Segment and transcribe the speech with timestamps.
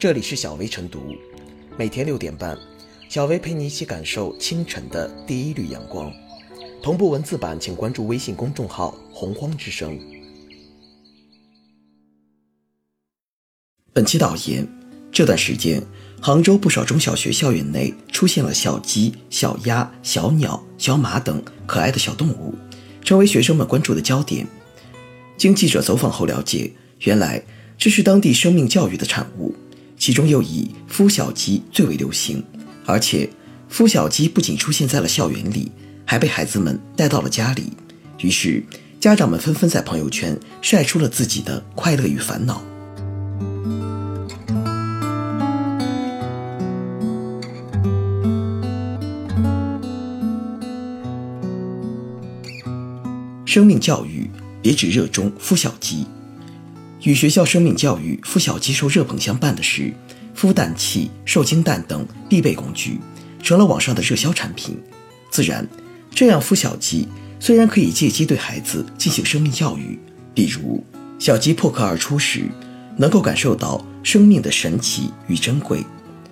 [0.00, 1.14] 这里是小薇晨读，
[1.76, 2.56] 每天六点半，
[3.10, 6.10] 小薇陪你一起感受清晨的第一缕阳光。
[6.82, 10.00] 同步文字版，请关注微信公众号“洪荒之声”。
[13.92, 14.66] 本期导言：
[15.12, 15.82] 这段时间，
[16.18, 22.54] 杭州不少中小学校园内出现了小鸡、小鸭、小鸟、小马等可爱的小动物，
[23.04, 24.46] 成为学生们关注的焦点。
[25.36, 27.44] 经记者走访后了解，原来
[27.76, 29.54] 这是当地生命教育的产物。
[30.00, 32.42] 其中又以孵小鸡最为流行，
[32.86, 33.28] 而且
[33.70, 35.70] 孵小鸡不仅出现在了校园里，
[36.06, 37.64] 还被孩子们带到了家里。
[38.20, 38.64] 于是，
[38.98, 42.62] 家长们纷纷在朋友圈晒出了自己的快乐与烦恼。
[53.44, 54.30] 生命教育
[54.62, 56.06] 别只热衷孵小鸡。
[57.02, 59.92] 与学校生命教育孵小鸡受热捧相伴的是，
[60.36, 63.00] 孵蛋器、受精蛋等必备工具，
[63.42, 64.78] 成了网上的热销产品。
[65.30, 65.66] 自然，
[66.14, 69.98] 这样孵小鸡虽然可以借机对孩子进行生命教育，
[70.34, 70.84] 比如
[71.18, 72.44] 小鸡破壳而出时，
[72.98, 75.78] 能够感受到生命的神奇与珍贵；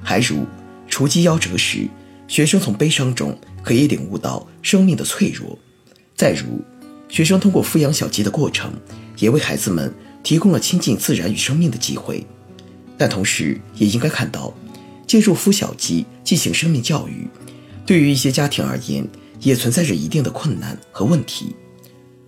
[0.00, 0.46] 还如
[0.88, 1.88] 雏鸡夭折时，
[2.28, 5.58] 学生从悲伤中可以领悟到生命的脆弱；
[6.16, 6.62] 再如，
[7.08, 8.72] 学生通过抚养小鸡的过程，
[9.18, 9.92] 也为孩子们。
[10.22, 12.24] 提供了亲近自然与生命的机会，
[12.96, 14.54] 但同时也应该看到，
[15.06, 17.28] 借助孵小鸡进行生命教育，
[17.84, 19.06] 对于一些家庭而言，
[19.40, 21.54] 也存在着一定的困难和问题。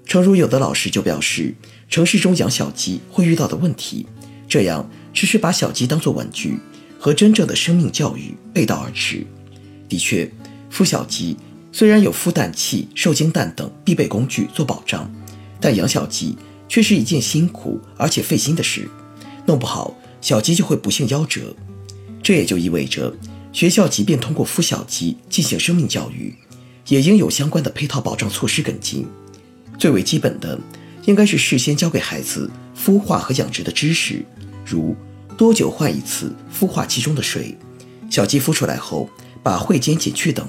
[0.05, 1.55] 诚如有的老师就表示，
[1.89, 4.07] 城市中养小鸡会遇到的问题，
[4.49, 6.59] 这样只是把小鸡当作玩具，
[6.99, 9.25] 和真正的生命教育背道而驰。
[9.89, 10.31] 的确，
[10.71, 11.37] 孵小鸡
[11.73, 15.11] 虽然有孵蛋器、受精蛋等必备工具做保障，
[15.61, 16.37] 但养小鸡。
[16.75, 18.91] 却是一件辛苦而且费心的事，
[19.47, 21.55] 弄不好小鸡就会不幸夭折。
[22.21, 23.15] 这也就意味着，
[23.53, 26.35] 学校即便通过孵小鸡进行生命教育，
[26.89, 29.07] 也应有相关的配套保障措施跟进。
[29.79, 30.59] 最为基本的，
[31.05, 34.27] 应该是事先教给孩子孵化和养殖的知识，
[34.67, 34.97] 如
[35.37, 37.57] 多久换一次孵化器中的水，
[38.11, 39.09] 小鸡孵出来后
[39.45, 40.45] 把喙尖剪去等。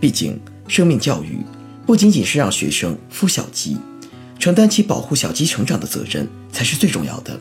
[0.00, 0.36] 毕竟，
[0.66, 1.38] 生命教育
[1.86, 3.76] 不仅仅是让学生孵小鸡。
[4.40, 7.38] 承担起保护小鸡成长的责任才是最重要的，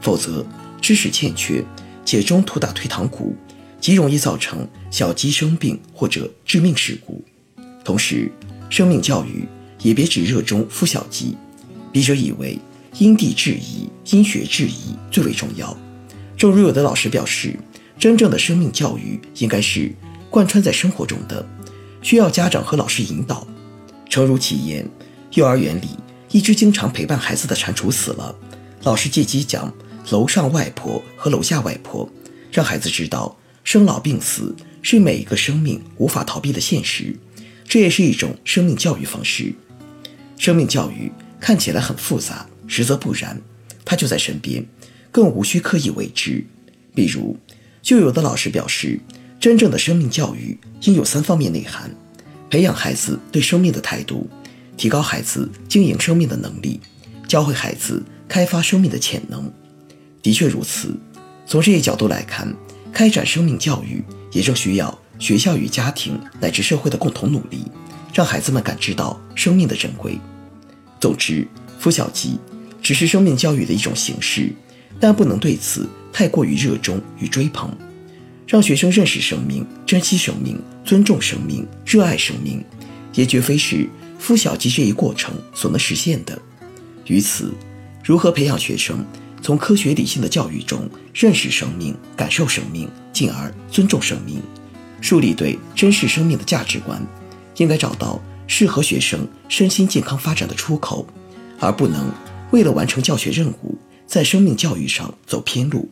[0.00, 0.44] 否则
[0.80, 1.64] 知识欠缺
[2.04, 3.36] 且中途打退堂鼓，
[3.80, 7.24] 极容易造成小鸡生病或者致命事故。
[7.84, 8.30] 同时，
[8.68, 9.46] 生命教育
[9.80, 11.36] 也别只热衷孵小鸡，
[11.92, 12.58] 笔者以为
[12.98, 15.76] 因地制宜、因学制宜最为重要。
[16.36, 17.56] 正如有的老师表示，
[17.96, 19.94] 真正的生命教育应该是
[20.28, 21.46] 贯穿在生活中的，
[22.02, 23.46] 需要家长和老师引导。
[24.08, 24.84] 诚如其言，
[25.34, 25.86] 幼儿园里。
[26.32, 28.34] 一只经常陪伴孩子的蟾蜍死了，
[28.84, 29.72] 老师借机讲
[30.10, 32.08] 楼上外婆和楼下外婆，
[32.52, 37.16] 让孩子知道生老病死是每一个生命无法逃避的现实，
[37.64, 39.52] 这也是一种生命教育方式。
[40.38, 41.10] 生命教育
[41.40, 43.40] 看起来很复杂，实则不然，
[43.84, 44.64] 它就在身边，
[45.10, 46.44] 更无需刻意为之。
[46.94, 47.36] 比如，
[47.82, 49.00] 就有的老师表示，
[49.40, 51.90] 真正的生命教育应有三方面内涵：
[52.48, 54.30] 培养孩子对生命的态度。
[54.80, 56.80] 提高孩子经营生命的能力，
[57.28, 59.52] 教会孩子开发生命的潜能。
[60.22, 60.98] 的确如此。
[61.46, 62.50] 从这一角度来看，
[62.90, 64.02] 开展生命教育
[64.32, 67.70] 也正需要学校与家庭乃至社会的共同努力，
[68.14, 70.18] 让孩子们感知到生命的珍贵。
[70.98, 71.46] 总之，
[71.78, 72.38] 孵小鸡
[72.80, 74.50] 只是生命教育的一种形式，
[74.98, 77.70] 但不能对此太过于热衷与追捧。
[78.46, 82.64] 让学生认识生命、珍惜生命、尊重生命、热爱生命，
[83.12, 83.86] 也绝非是。
[84.20, 86.40] 孵小鸡这一过程所能实现的，
[87.06, 87.52] 于此，
[88.04, 89.04] 如何培养学生
[89.42, 94.40] 从科学理性的教育中认识生命、感受生命，进而尊重生命，
[95.00, 97.04] 树立对珍视生命的价值观，
[97.56, 101.06] 应该找到适合学生身心健康发展的出口，
[101.58, 102.12] 而不能
[102.50, 105.88] 为了完成教学任务，在生命教育上走偏路。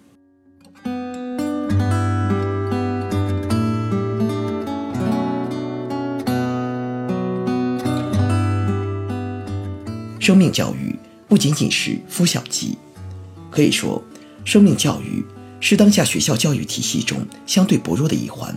[10.28, 10.94] 生命教育
[11.26, 12.76] 不仅仅是孵小鸡，
[13.50, 14.04] 可以说，
[14.44, 15.24] 生命教育
[15.58, 18.54] 是当下学校教育体系中相对薄弱的一环。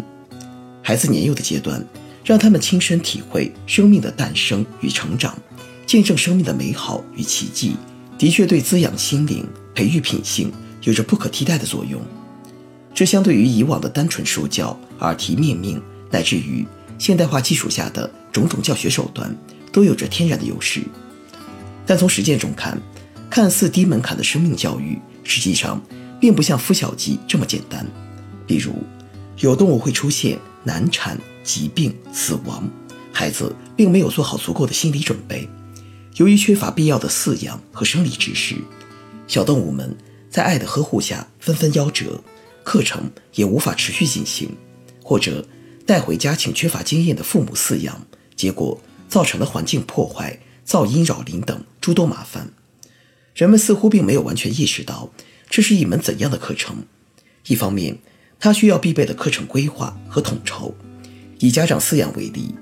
[0.83, 1.81] 孩子年幼的阶段，
[2.25, 5.33] 让他们亲身体会生命的诞生与成长，
[5.85, 7.77] 见证生命的美好与奇迹，
[8.17, 10.51] 的确对滋养心灵、培育品性
[10.81, 12.01] 有着不可替代的作用。
[12.93, 15.81] 这相对于以往的单纯说教、耳提面命，
[16.11, 16.67] 乃至于
[16.99, 19.33] 现代化技术下的种种教学手段，
[19.71, 20.81] 都有着天然的优势。
[21.85, 22.79] 但从实践中看，
[23.29, 25.81] 看似低门槛的生命教育，实际上
[26.19, 27.85] 并不像孵小鸡这么简单。
[28.47, 28.73] 比如，
[29.37, 32.69] 有动物会出现难产、疾病、死亡，
[33.11, 35.47] 孩子并没有做好足够的心理准备。
[36.17, 38.55] 由于缺乏必要的饲养和生理知识，
[39.27, 39.95] 小动物们
[40.29, 42.21] 在爱的呵护下纷纷夭折，
[42.63, 44.49] 课程也无法持续进行，
[45.01, 45.45] 或者
[45.85, 48.05] 带回家请缺乏经验的父母饲养，
[48.35, 52.51] 结果造成了环境破坏、噪音扰邻等诸多麻烦。
[53.33, 55.11] 人们似乎并没有完全意识到
[55.49, 56.77] 这是一门怎样的课程。
[57.47, 57.97] 一方面，
[58.39, 60.75] 它需要必备的课程规划和统筹。
[61.39, 62.53] 以家长饲养为例，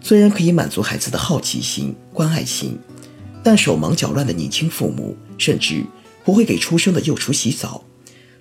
[0.00, 2.78] 虽然可以满足孩子的好奇心、关爱心，
[3.42, 5.84] 但手忙脚乱的年轻父母甚至
[6.24, 7.82] 不会给出生的幼雏洗澡，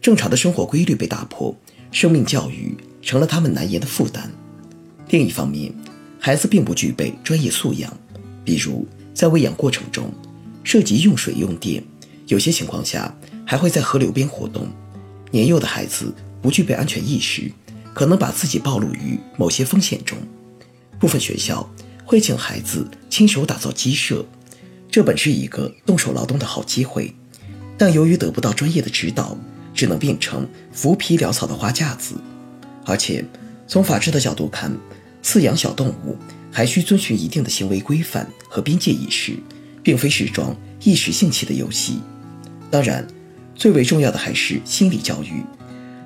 [0.02, 1.56] 正常的生活规律被打破，
[1.92, 4.30] 生命教育成了他们难言的负担。
[5.10, 5.74] 另一方面，
[6.20, 7.96] 孩子并不具备专业素养，
[8.44, 8.86] 比如
[9.16, 10.14] 在喂养过程中。
[10.68, 11.84] 涉及用水用电，
[12.26, 13.16] 有些情况下
[13.46, 14.68] 还会在河流边活动。
[15.30, 17.52] 年幼的孩子不具备安全意识，
[17.94, 20.18] 可能把自己暴露于某些风险中。
[21.00, 21.70] 部分学校
[22.04, 24.26] 会请孩子亲手打造鸡舍，
[24.90, 27.14] 这本是一个动手劳动的好机会，
[27.78, 29.38] 但由于得不到专业的指导，
[29.72, 32.16] 只能变成浮皮潦草的花架子。
[32.86, 33.24] 而且，
[33.68, 34.76] 从法治的角度看，
[35.22, 36.18] 饲养小动物
[36.56, 39.38] 还需遵循一定的行为规范和边界意识。
[39.86, 42.00] 并非是桩一时兴起的游戏。
[42.72, 43.08] 当然，
[43.54, 45.44] 最为重要的还是心理教育。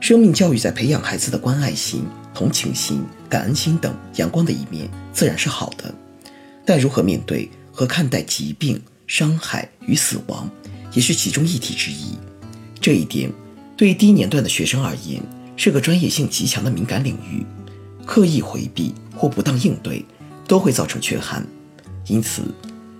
[0.01, 2.03] 生命教育在培养孩子的关爱心、
[2.33, 5.95] 同情心、感恩心等阳光的一面，自然是好的。
[6.65, 10.49] 但如何面对和看待疾病、伤害与死亡，
[10.91, 12.17] 也是其中一题之一。
[12.81, 13.31] 这一点，
[13.77, 15.23] 对低年段的学生而言，
[15.55, 17.45] 是个专业性极强的敏感领域。
[18.05, 20.03] 刻意回避或不当应对，
[20.49, 21.47] 都会造成缺憾。
[22.07, 22.43] 因此。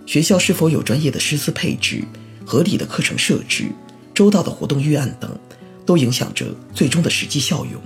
[0.06, 2.04] 学校是否有专业的师资配置、
[2.44, 3.66] 合理的课程设置、
[4.12, 5.40] 周到的活动预案等，
[5.86, 7.80] 都影响着最终的实际效用。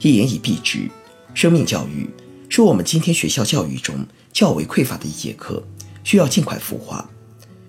[0.00, 0.90] 一言以蔽之，
[1.34, 2.10] 生命教育
[2.48, 5.62] 是我们今天学校教育中较为匮乏的一节课，
[6.02, 7.08] 需要尽快孵化。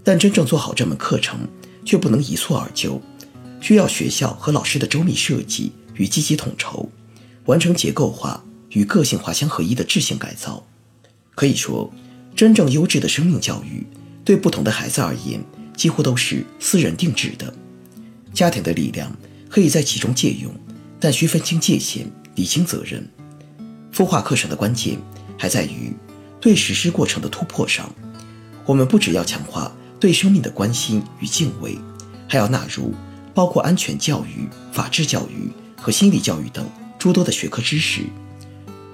[0.03, 1.47] 但真正做好这门课程，
[1.85, 2.99] 却不能一蹴而就，
[3.61, 6.89] 需要学校和老师的周密设计与积极统筹，
[7.45, 10.65] 完成结构化与个性化相合一的质性改造。
[11.39, 11.89] 可以说。
[12.35, 13.85] 真正优质的生命教育，
[14.25, 15.41] 对不同的孩子而言，
[15.75, 17.53] 几乎都是私人定制的。
[18.33, 19.09] 家庭的力量
[19.49, 20.53] 可以在其中借用，
[20.99, 23.05] 但需分清界限，理清责任。
[23.93, 24.97] 孵化课程的关键
[25.37, 25.93] 还在于
[26.41, 27.93] 对实施过程的突破上。
[28.65, 31.77] 我们不只要强化对生命的关心与敬畏，
[32.27, 32.93] 还要纳入
[33.33, 38.03] 包括安全教育、法治教育和心理教育等诸多的学科知识。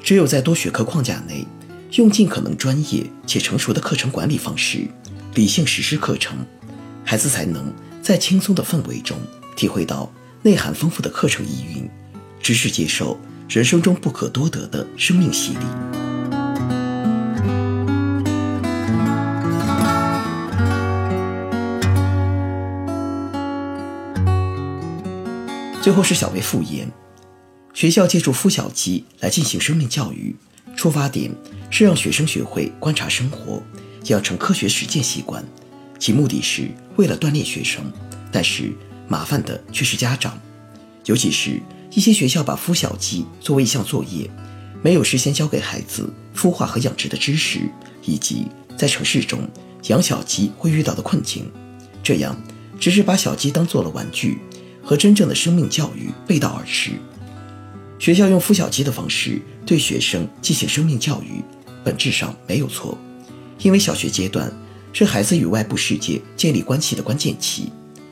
[0.04, 1.46] 只有在多学科框架内。
[1.92, 4.86] 用尽可能专业且成熟的课程管理方式，
[5.34, 6.38] 理性实施课程，
[7.06, 9.18] 孩子才能在轻松的氛围中
[9.56, 10.12] 体会到
[10.42, 11.90] 内涵丰富的课程意蕴，
[12.42, 13.18] 直至接受
[13.48, 15.60] 人生中不可多得的生命洗礼。
[25.82, 26.92] 最后是小薇复言，
[27.74, 30.36] 学校借助孵小鸡来进行生命教育。
[30.76, 31.32] 出发点
[31.70, 33.62] 是让学生学会观察生活，
[34.06, 35.44] 养成科学实践习惯，
[36.00, 37.84] 其目的是为了锻炼学生。
[38.32, 38.74] 但是
[39.08, 40.40] 麻烦的却是家长，
[41.06, 44.30] 尤其是一些学校把孵小鸡作为一项作业，
[44.82, 47.62] 没有事先教给孩子孵化和养殖的知识，
[48.04, 49.40] 以及在城市中
[49.88, 51.50] 养小鸡会遇到的困境，
[52.04, 52.36] 这样
[52.80, 54.40] 只是把小鸡当做了玩具，
[54.84, 56.92] 和真正的生命教育背道而驰。
[57.98, 61.44] 学校用孵小鸡的方式对学生进行生命教育，
[61.84, 62.98] 本质上没有错，
[63.60, 64.52] 因为小学阶段
[64.94, 67.72] 是孩子与外部世界建立关系的关键期。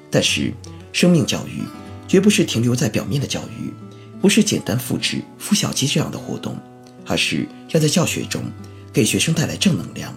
[0.10, 0.54] 但是，
[0.92, 1.63] 生命教育
[2.08, 3.74] 绝不是停留在表面的教育，
[4.22, 6.56] 不是简单复制孵小鸡这样的活动，
[7.06, 8.42] 而是要在教学中
[8.92, 10.16] 给学生带来正能量，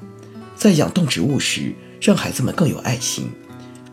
[0.54, 3.30] 在养动植物时让孩子们更有爱心，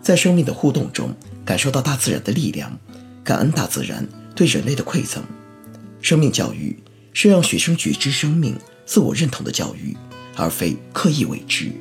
[0.02, 2.78] 在生命的互动中感受到大自然的力量，
[3.24, 5.24] 感恩大自然对人类的馈赠。
[6.04, 6.78] 生命教育
[7.14, 8.54] 是让学生觉知生命、
[8.86, 9.96] 自我认同的教育，
[10.36, 11.72] 而非刻意为之。